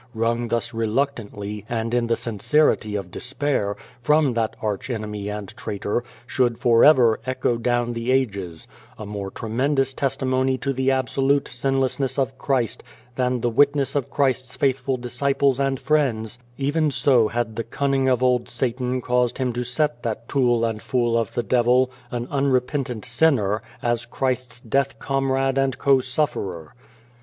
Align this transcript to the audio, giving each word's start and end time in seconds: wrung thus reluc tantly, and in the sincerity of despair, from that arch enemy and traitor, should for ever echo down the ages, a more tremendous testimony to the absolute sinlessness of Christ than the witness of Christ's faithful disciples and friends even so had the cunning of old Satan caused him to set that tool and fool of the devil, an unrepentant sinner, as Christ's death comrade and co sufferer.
wrung 0.15 0.47
thus 0.47 0.71
reluc 0.71 1.13
tantly, 1.13 1.63
and 1.69 1.93
in 1.93 2.07
the 2.07 2.15
sincerity 2.15 2.95
of 2.95 3.11
despair, 3.11 3.75
from 4.01 4.33
that 4.33 4.55
arch 4.59 4.89
enemy 4.89 5.29
and 5.29 5.55
traitor, 5.55 6.03
should 6.25 6.57
for 6.57 6.83
ever 6.83 7.19
echo 7.27 7.55
down 7.55 7.93
the 7.93 8.11
ages, 8.11 8.67
a 8.97 9.05
more 9.05 9.29
tremendous 9.29 9.93
testimony 9.93 10.57
to 10.57 10.73
the 10.73 10.89
absolute 10.89 11.47
sinlessness 11.47 12.17
of 12.17 12.35
Christ 12.39 12.83
than 13.15 13.41
the 13.41 13.49
witness 13.51 13.95
of 13.95 14.09
Christ's 14.09 14.55
faithful 14.55 14.97
disciples 14.97 15.59
and 15.59 15.79
friends 15.79 16.39
even 16.57 16.89
so 16.89 17.27
had 17.27 17.55
the 17.55 17.63
cunning 17.63 18.09
of 18.09 18.23
old 18.23 18.49
Satan 18.49 19.01
caused 19.01 19.37
him 19.37 19.53
to 19.53 19.63
set 19.63 20.01
that 20.01 20.27
tool 20.27 20.65
and 20.65 20.81
fool 20.81 21.15
of 21.15 21.35
the 21.35 21.43
devil, 21.43 21.91
an 22.09 22.27
unrepentant 22.31 23.05
sinner, 23.05 23.61
as 23.83 24.07
Christ's 24.07 24.61
death 24.61 24.97
comrade 24.97 25.59
and 25.59 25.77
co 25.77 25.99
sufferer. 25.99 26.73